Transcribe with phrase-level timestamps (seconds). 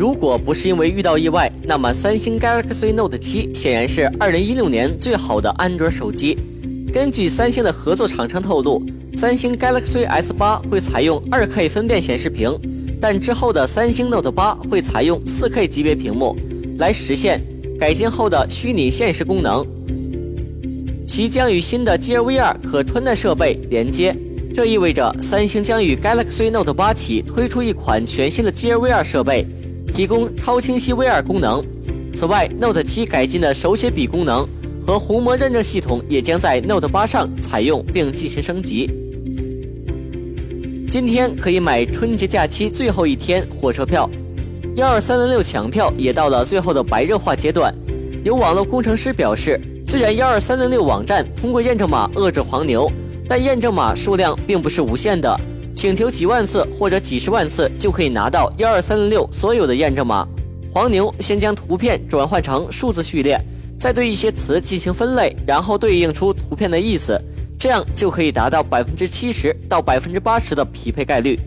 [0.00, 6.38] 如果不是因为遇到意外，那么三星 Galaxy Note 7显然是二零一六年最好的安卓手机。
[6.90, 8.82] 根据三星的合作厂商透露，
[9.14, 12.58] 三星 Galaxy S8 会采用 2K 分辨显示屏，
[12.98, 16.34] 但之后的三星 Note 8会采用 4K 级别屏幕，
[16.78, 17.38] 来实现
[17.78, 19.62] 改进后的虚拟现实功能。
[21.06, 24.16] 其将与新的 Gear VR 可穿戴设备连接，
[24.54, 29.44] 这意味着三星将与 Galaxy Note 8起推出一款全新的 Gear VR 设备。
[29.90, 31.62] 提供超清晰 VR 功能。
[32.14, 34.46] 此外，Note 7改进的手写笔功能
[34.84, 38.90] 和虹膜认证系统也将在 Note 8上采用并进行升级。
[40.88, 44.10] 今天可以买春节假期最后一天火车票，
[44.74, 47.72] 幺二三零六抢票也到了最后的白热化阶段。
[48.24, 52.90] 有网络工程师表示，虽然幺二三零六网站通过验证码遏制黄牛，
[53.28, 55.40] 但验证码数量并不是无限的。
[55.74, 60.26] 请求几万次或者几十万次就可以拿到幺二三零六所有的验证码。
[60.72, 63.40] 黄牛先将图片转换成数字序列，
[63.78, 67.20] 再对一些词进行分类，然后对应出图片的意思，
[67.58, 71.38] 这样就可以达到百分之七十到百分之八十的匹配概率。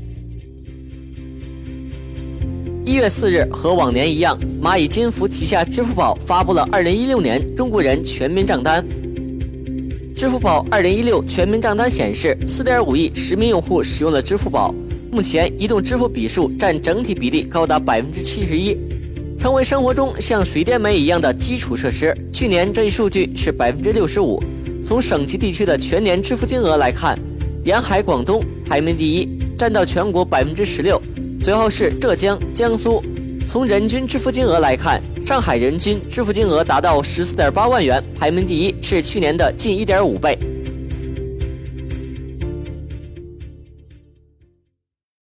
[2.85, 8.85] 一月四日和往年一样，蚂蚁金服旗下支付宝发布了二零一六年中国人全民账单。
[10.23, 14.73] 支付宝二零一六全民账单显示，四点五亿实名用户使用了支付宝。
[15.11, 18.73] 目前，移动支付笔数占整体比例高达百分之七十一，
[19.37, 22.15] 成为生活中像水电煤一样的基础设施。
[22.31, 24.41] 去年这一数据是百分之六十五。
[24.81, 27.19] 从省级地区的全年支付金额来看，
[27.65, 31.01] 沿海广东排名第一，占到全国百分之十六，
[31.41, 33.03] 随后是浙江、江苏。
[33.45, 40.37] 从人均支付金额来看，上海人均支付金额达到十四点八万元，排名第一，是去年的近一点五倍。